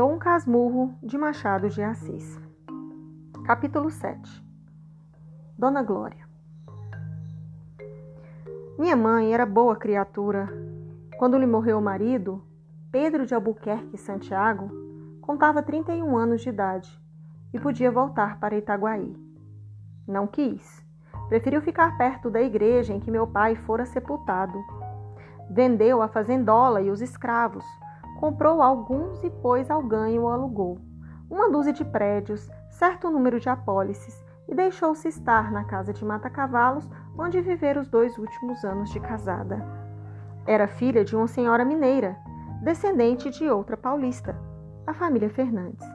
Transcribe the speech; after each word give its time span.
Dom 0.00 0.16
Casmurro 0.16 0.94
de 1.02 1.18
Machado 1.18 1.68
de 1.68 1.82
Assis. 1.82 2.40
Capítulo 3.44 3.90
7 3.90 4.42
Dona 5.58 5.82
Glória 5.82 6.26
Minha 8.78 8.96
mãe 8.96 9.34
era 9.34 9.44
boa 9.44 9.76
criatura. 9.76 10.48
Quando 11.18 11.36
lhe 11.36 11.44
morreu 11.44 11.76
o 11.76 11.82
marido, 11.82 12.42
Pedro 12.90 13.26
de 13.26 13.34
Albuquerque 13.34 13.98
Santiago, 13.98 14.70
contava 15.20 15.62
31 15.62 16.16
anos 16.16 16.40
de 16.40 16.48
idade 16.48 16.98
e 17.52 17.60
podia 17.60 17.90
voltar 17.90 18.40
para 18.40 18.56
Itaguaí. 18.56 19.14
Não 20.08 20.26
quis. 20.26 20.82
Preferiu 21.28 21.60
ficar 21.60 21.98
perto 21.98 22.30
da 22.30 22.40
igreja 22.40 22.94
em 22.94 23.00
que 23.00 23.10
meu 23.10 23.26
pai 23.26 23.54
fora 23.54 23.84
sepultado. 23.84 24.58
Vendeu 25.50 26.00
a 26.00 26.08
fazendola 26.08 26.80
e 26.80 26.88
os 26.88 27.02
escravos, 27.02 27.66
comprou 28.20 28.60
alguns 28.60 29.24
e 29.24 29.30
pôs 29.30 29.70
ao 29.70 29.82
ganho 29.82 30.20
ou 30.22 30.28
alugou. 30.28 30.78
Uma 31.30 31.50
dúzia 31.50 31.72
de 31.72 31.84
prédios, 31.84 32.50
certo 32.68 33.10
número 33.10 33.40
de 33.40 33.48
apólices 33.48 34.22
e 34.46 34.54
deixou-se 34.54 35.08
estar 35.08 35.50
na 35.50 35.64
casa 35.64 35.92
de 35.92 36.04
Mata-Cavalos, 36.04 36.88
onde 37.16 37.40
vivera 37.40 37.80
os 37.80 37.88
dois 37.88 38.16
últimos 38.18 38.62
anos 38.62 38.90
de 38.90 39.00
casada. 39.00 39.64
Era 40.46 40.68
filha 40.68 41.02
de 41.02 41.16
uma 41.16 41.26
senhora 41.26 41.64
mineira, 41.64 42.18
descendente 42.60 43.30
de 43.30 43.48
outra 43.48 43.76
paulista, 43.76 44.36
a 44.86 44.92
família 44.92 45.30
Fernandes. 45.30 45.88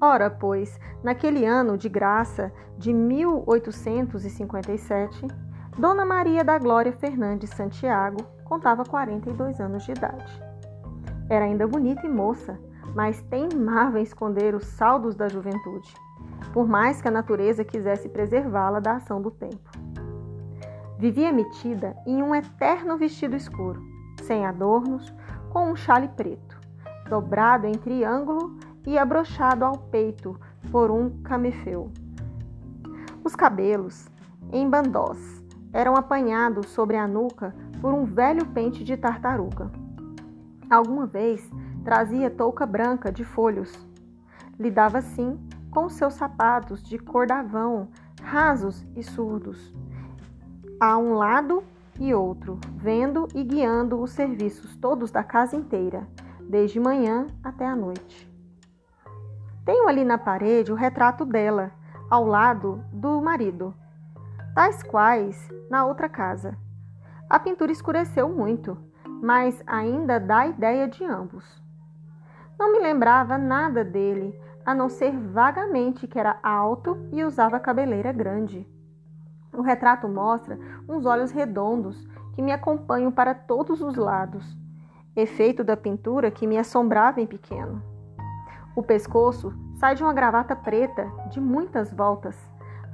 Ora, 0.00 0.30
pois, 0.30 0.80
naquele 1.02 1.44
ano 1.44 1.76
de 1.76 1.90
graça 1.90 2.50
de 2.78 2.90
1857, 2.90 5.26
Dona 5.76 6.06
Maria 6.06 6.42
da 6.42 6.58
Glória 6.58 6.92
Fernandes 6.92 7.50
Santiago 7.50 8.24
contava 8.44 8.84
42 8.84 9.60
anos 9.60 9.84
de 9.84 9.92
idade. 9.92 10.49
Era 11.30 11.46
ainda 11.46 11.66
bonita 11.66 12.06
e 12.06 12.10
moça, 12.10 12.60
mas 12.94 13.22
teimava 13.22 13.98
em 13.98 14.02
esconder 14.02 14.54
os 14.54 14.66
saldos 14.66 15.14
da 15.14 15.28
juventude 15.28 15.94
por 16.52 16.66
mais 16.66 17.00
que 17.00 17.08
a 17.08 17.10
natureza 17.10 17.64
quisesse 17.64 18.08
preservá-la 18.08 18.80
da 18.80 18.96
ação 18.96 19.20
do 19.20 19.30
tempo. 19.30 19.70
Vivia 20.98 21.32
metida 21.32 21.96
em 22.06 22.22
um 22.22 22.34
eterno 22.34 22.96
vestido 22.96 23.36
escuro, 23.36 23.82
sem 24.22 24.44
adornos, 24.44 25.14
com 25.50 25.70
um 25.70 25.76
chale 25.76 26.08
preto, 26.08 26.60
dobrado 27.08 27.66
em 27.66 27.72
triângulo 27.72 28.58
e 28.86 28.98
abrochado 28.98 29.64
ao 29.64 29.76
peito 29.76 30.38
por 30.70 30.90
um 30.90 31.22
camefeu. 31.22 31.90
Os 33.24 33.34
cabelos, 33.34 34.08
em 34.52 34.68
bandós, 34.68 35.42
eram 35.72 35.94
apanhados 35.94 36.68
sobre 36.70 36.96
a 36.96 37.06
nuca 37.06 37.54
por 37.80 37.94
um 37.94 38.04
velho 38.04 38.44
pente 38.46 38.84
de 38.84 38.96
tartaruga. 38.96 39.70
Alguma 40.70 41.04
vez 41.04 41.50
trazia 41.82 42.30
touca 42.30 42.64
branca 42.64 43.10
de 43.10 43.24
folhos. 43.24 43.76
Lidava 44.56 44.98
assim 44.98 45.36
com 45.68 45.88
seus 45.88 46.14
sapatos 46.14 46.80
de 46.80 46.96
cordavão, 46.96 47.88
rasos 48.22 48.86
e 48.94 49.02
surdos, 49.02 49.74
a 50.78 50.96
um 50.96 51.14
lado 51.14 51.64
e 51.98 52.14
outro, 52.14 52.60
vendo 52.76 53.26
e 53.34 53.42
guiando 53.42 54.00
os 54.00 54.12
serviços 54.12 54.76
todos 54.76 55.10
da 55.10 55.24
casa 55.24 55.56
inteira, 55.56 56.06
desde 56.48 56.78
manhã 56.78 57.26
até 57.42 57.66
a 57.66 57.74
noite. 57.74 58.30
Tenho 59.64 59.88
ali 59.88 60.04
na 60.04 60.18
parede 60.18 60.72
o 60.72 60.76
retrato 60.76 61.24
dela, 61.24 61.72
ao 62.08 62.24
lado 62.24 62.84
do 62.92 63.20
marido, 63.20 63.74
tais 64.54 64.82
quais 64.82 65.48
na 65.68 65.84
outra 65.84 66.08
casa. 66.08 66.56
A 67.28 67.38
pintura 67.38 67.70
escureceu 67.70 68.28
muito, 68.28 68.76
mas 69.20 69.62
ainda 69.66 70.18
dá 70.18 70.46
ideia 70.46 70.88
de 70.88 71.04
ambos. 71.04 71.62
Não 72.58 72.72
me 72.72 72.78
lembrava 72.78 73.38
nada 73.38 73.84
dele, 73.84 74.38
a 74.64 74.74
não 74.74 74.88
ser 74.88 75.16
vagamente 75.16 76.06
que 76.06 76.18
era 76.18 76.38
alto 76.42 77.08
e 77.12 77.24
usava 77.24 77.60
cabeleira 77.60 78.12
grande. 78.12 78.66
O 79.52 79.62
retrato 79.62 80.08
mostra 80.08 80.58
uns 80.88 81.04
olhos 81.06 81.30
redondos 81.30 82.06
que 82.34 82.42
me 82.42 82.52
acompanham 82.52 83.10
para 83.10 83.34
todos 83.34 83.80
os 83.80 83.96
lados, 83.96 84.56
efeito 85.16 85.64
da 85.64 85.76
pintura 85.76 86.30
que 86.30 86.46
me 86.46 86.56
assombrava 86.56 87.20
em 87.20 87.26
pequeno. 87.26 87.82
O 88.76 88.82
pescoço 88.82 89.52
sai 89.74 89.94
de 89.94 90.02
uma 90.02 90.12
gravata 90.12 90.54
preta 90.54 91.10
de 91.30 91.40
muitas 91.40 91.92
voltas. 91.92 92.36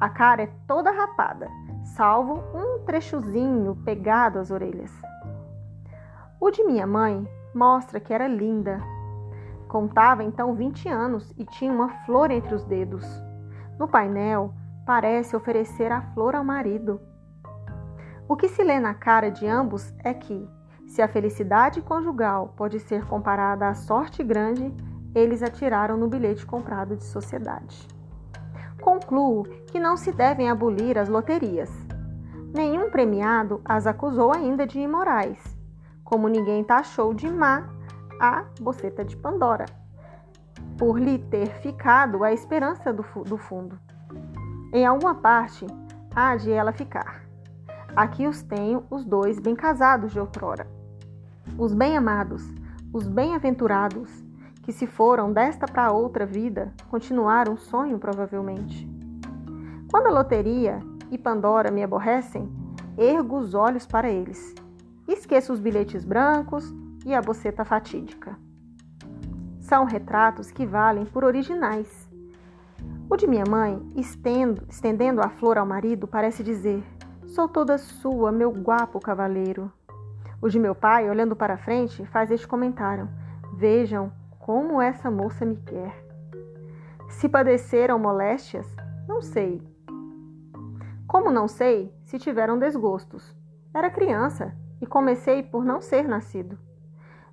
A 0.01 0.09
cara 0.09 0.43
é 0.43 0.51
toda 0.67 0.91
rapada, 0.91 1.49
salvo 1.85 2.43
um 2.55 2.85
trechozinho 2.85 3.77
pegado 3.85 4.39
às 4.39 4.51
orelhas. 4.51 4.93
O 6.47 6.51
de 6.53 6.63
minha 6.63 6.87
mãe 6.87 7.29
mostra 7.53 7.99
que 7.99 8.15
era 8.15 8.29
linda, 8.29 8.81
Contava 9.67 10.23
então 10.23 10.55
20 10.55 10.89
anos 10.89 11.35
e 11.37 11.45
tinha 11.45 11.73
uma 11.73 11.89
flor 12.05 12.31
entre 12.31 12.55
os 12.55 12.63
dedos. 12.63 13.05
No 13.77 13.89
painel, 13.89 14.55
parece 14.87 15.35
oferecer 15.35 15.91
a 15.91 16.01
flor 16.01 16.37
ao 16.37 16.45
marido. 16.45 17.01
O 18.29 18.37
que 18.37 18.47
se 18.47 18.63
lê 18.63 18.79
na 18.79 18.95
cara 18.95 19.29
de 19.29 19.45
ambos 19.45 19.93
é 20.05 20.15
que, 20.15 20.49
se 20.87 21.03
a 21.03 21.09
felicidade 21.09 21.83
conjugal 21.83 22.55
pode 22.57 22.79
ser 22.79 23.05
comparada 23.07 23.67
à 23.67 23.75
sorte 23.75 24.23
grande, 24.23 24.73
eles 25.17 25.43
atiraram 25.43 25.97
no 25.97 26.07
bilhete 26.07 26.47
comprado 26.47 26.95
de 26.95 27.03
sociedade. 27.03 27.89
Concluo 28.81 29.43
que 29.67 29.81
não 29.81 29.97
se 29.97 30.13
devem 30.13 30.49
abolir 30.49 30.97
as 30.97 31.09
loterias. 31.09 31.73
Nenhum 32.55 32.89
premiado 32.89 33.61
as 33.65 33.85
acusou 33.85 34.33
ainda 34.33 34.65
de 34.65 34.79
imorais, 34.79 35.56
como 36.07 36.29
ninguém 36.29 36.65
taxou 36.65 37.13
de 37.13 37.29
má 37.29 37.69
a 38.19 38.45
boceta 38.61 39.05
de 39.05 39.17
Pandora, 39.17 39.67
por 40.79 40.99
lhe 40.99 41.19
ter 41.19 41.49
ficado 41.61 42.25
a 42.25 42.33
esperança 42.33 42.93
do, 42.93 43.05
do 43.25 43.37
fundo. 43.37 43.79
Em 44.73 44.87
alguma 44.87 45.17
parte 45.17 45.67
há 46.15 46.37
de 46.37 46.51
ela 46.51 46.73
ficar. 46.73 47.27
Aqui 47.95 48.27
os 48.27 48.43
tenho 48.43 48.85
os 48.89 49.05
dois 49.05 49.39
bem 49.39 49.55
casados 49.55 50.13
de 50.13 50.21
outrora. 50.21 50.67
Os 51.59 51.75
bem-amados, 51.75 52.43
os 52.93 53.07
bem-aventurados, 53.09 54.25
que 54.63 54.73
se 54.73 54.87
foram 54.87 55.33
desta 55.33 55.67
para 55.67 55.93
outra 55.93 56.25
vida, 56.25 56.73
continuaram 56.89 57.57
sonho 57.57 57.99
provavelmente. 57.99 58.89
Quando 59.91 60.07
a 60.07 60.11
loteria 60.11 60.81
e 61.11 61.19
Pandora 61.19 61.71
me 61.71 61.83
aborrecem, 61.83 62.51
ergo 62.97 63.39
os 63.39 63.55
olhos 63.55 63.87
para 63.87 64.11
eles. 64.11 64.55
Esqueço 65.09 65.53
os 65.53 65.61
bilhetes 65.61 66.05
brancos, 66.05 66.75
e 67.07 67.15
a 67.15 67.23
boceta 67.23 67.65
fatídica. 67.65 68.37
São 69.61 69.85
retratos 69.85 70.51
que 70.51 70.67
valem 70.67 71.07
por 71.07 71.23
originais. 71.23 72.11
O 73.09 73.17
de 73.17 73.29
minha 73.29 73.45
mãe, 73.49 73.81
estendo, 73.95 74.65
estendendo 74.69 75.21
a 75.21 75.29
flor 75.29 75.57
ao 75.57 75.65
marido, 75.65 76.09
parece 76.09 76.43
dizer: 76.43 76.85
Sou 77.25 77.49
toda 77.49 77.79
sua, 77.79 78.33
meu 78.33 78.51
guapo 78.51 78.99
cavaleiro. 78.99 79.73
O 80.43 80.49
de 80.49 80.59
meu 80.59 80.75
pai, 80.75 81.09
olhando 81.09 81.37
para 81.37 81.57
frente, 81.57 82.05
faz 82.07 82.33
este 82.33 82.47
comentário: 82.49 83.09
Vejam 83.55 84.11
como 84.41 84.83
essa 84.83 85.09
moça 85.09 85.45
me 85.45 85.57
quer. 85.59 86.05
Se 87.09 87.29
padeceram 87.29 88.01
moléstias, 88.01 88.67
não 89.07 89.23
sei. 89.23 89.63
Como 91.07 91.31
não 91.31 91.47
sei 91.47 91.95
se 92.05 92.19
tiveram 92.19 92.59
desgostos? 92.59 93.33
Era 93.73 93.91
criança 93.91 94.66
e 94.81 94.87
comecei 94.87 95.43
por 95.43 95.65
não 95.65 95.81
ser 95.81 96.07
nascido. 96.07 96.59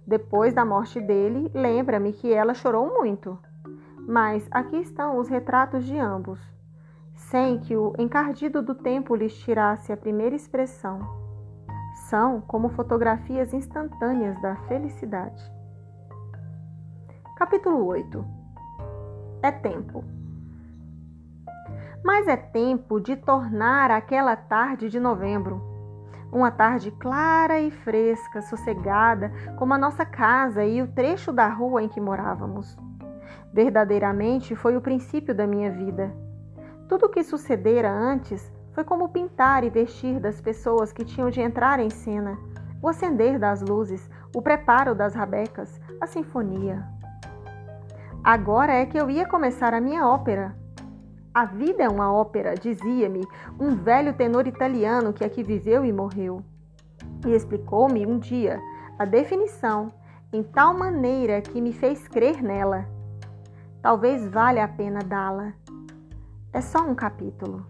Depois 0.06 0.54
da 0.54 0.66
morte 0.66 1.00
dele, 1.00 1.50
lembra-me 1.54 2.12
que 2.12 2.32
ela 2.34 2.54
chorou 2.54 2.88
muito. 2.88 3.38
Mas 4.06 4.46
aqui 4.52 4.78
estão 4.78 5.18
os 5.18 5.30
retratos 5.30 5.86
de 5.86 5.98
ambos, 5.98 6.40
sem 7.16 7.60
que 7.60 7.76
o 7.76 7.94
encardido 7.98 8.62
do 8.62 8.76
tempo 8.76 9.16
lhes 9.16 9.34
tirasse 9.38 9.94
a 9.94 9.98
primeira 9.98 10.36
expressão. 10.36 11.00
São 12.10 12.42
como 12.42 12.70
fotografias 12.70 13.54
instantâneas 13.54 14.42
da 14.42 14.58
felicidade. 14.68 15.42
Capítulo 17.38 17.86
8 17.86 18.26
É 19.42 19.52
tempo. 19.52 20.04
Mas 22.04 22.28
é 22.28 22.36
tempo 22.36 23.00
de 23.00 23.16
tornar 23.16 23.90
aquela 23.90 24.36
tarde 24.36 24.90
de 24.90 25.00
novembro 25.00 25.73
uma 26.34 26.50
tarde 26.50 26.90
clara 26.92 27.60
e 27.60 27.70
fresca, 27.70 28.42
sossegada, 28.42 29.32
como 29.58 29.74
a 29.74 29.78
nossa 29.78 30.04
casa 30.04 30.66
e 30.66 30.82
o 30.82 30.88
trecho 30.88 31.32
da 31.32 31.48
rua 31.48 31.84
em 31.84 31.88
que 31.88 32.02
morávamos. 32.02 32.76
Verdadeiramente 33.54 34.56
foi 34.56 34.76
o 34.76 34.82
princípio 34.82 35.34
da 35.36 35.46
minha 35.46 35.72
vida. 35.72 36.12
Tudo 36.90 37.06
o 37.06 37.10
que 37.10 37.24
sucedera 37.24 37.92
antes 37.92 38.52
foi 38.72 38.84
como 38.84 39.10
pintar 39.10 39.64
e 39.64 39.70
vestir 39.70 40.20
das 40.20 40.42
pessoas 40.42 40.92
que 40.92 41.06
tinham 41.06 41.30
de 41.30 41.40
entrar 41.40 41.80
em 41.80 41.92
cena, 41.92 42.36
o 42.82 42.90
acender 42.90 43.38
das 43.38 43.62
luzes, 43.62 44.10
o 44.36 44.42
preparo 44.42 44.96
das 44.96 45.14
rabecas, 45.14 45.80
a 46.02 46.08
sinfonia. 46.08 46.84
Agora 48.24 48.74
é 48.74 48.86
que 48.88 48.98
eu 48.98 49.10
ia 49.10 49.28
começar 49.28 49.74
a 49.74 49.82
minha 49.82 50.08
ópera, 50.08 50.56
a 51.34 51.46
vida 51.46 51.84
é 51.84 51.90
uma 51.90 52.14
ópera, 52.14 52.54
dizia-me 52.54 53.28
um 53.60 53.76
velho 53.76 54.14
tenor 54.14 54.46
italiano 54.46 55.12
que 55.12 55.26
aqui 55.26 55.42
viveu 55.42 55.84
e 55.84 55.92
morreu. 55.92 56.44
E 57.26 57.32
explicou-me 57.34 58.06
um 58.06 58.20
dia 58.20 58.62
a 59.00 59.06
definição 59.06 59.92
em 60.32 60.44
tal 60.44 60.78
maneira 60.78 61.42
que 61.42 61.60
me 61.60 61.74
fez 61.74 62.08
crer 62.08 62.44
nela. 62.44 62.86
Talvez 63.82 64.28
valha 64.30 64.64
a 64.64 64.68
pena 64.68 65.00
dá-la. 65.00 65.54
É 66.52 66.62
só 66.62 66.82
um 66.84 66.94
capítulo. 66.94 67.66